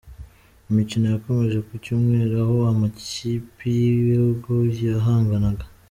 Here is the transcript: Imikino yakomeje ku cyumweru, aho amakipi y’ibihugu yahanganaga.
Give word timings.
Imikino 0.69 1.05
yakomeje 1.09 1.59
ku 1.67 1.73
cyumweru, 1.83 2.33
aho 2.43 2.55
amakipi 2.73 3.67
y’ibihugu 3.79 4.51
yahanganaga. 4.85 5.65